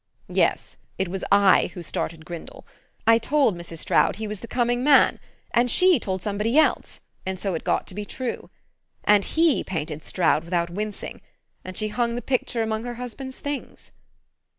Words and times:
Yes, 0.33 0.77
it 0.97 1.09
was 1.09 1.23
I 1.31 1.69
who 1.75 1.83
started 1.83 2.25
Grindle: 2.25 2.65
I 3.05 3.19
told 3.19 3.55
Mrs. 3.55 3.77
Stroud 3.77 4.15
he 4.15 4.27
was 4.27 4.39
the 4.39 4.47
'coming' 4.47 4.83
man, 4.83 5.19
and 5.51 5.69
she 5.69 5.99
told 5.99 6.23
somebody 6.23 6.57
else, 6.57 7.01
and 7.23 7.39
so 7.39 7.53
it 7.53 7.63
got 7.63 7.85
to 7.85 7.93
be 7.93 8.03
true.... 8.03 8.49
And 9.03 9.23
he 9.23 9.63
painted 9.63 10.03
Stroud 10.03 10.43
without 10.43 10.71
wincing; 10.71 11.21
and 11.63 11.77
she 11.77 11.89
hung 11.89 12.15
the 12.15 12.21
picture 12.23 12.63
among 12.63 12.83
her 12.83 12.95
husband's 12.95 13.39
things...." 13.39 13.91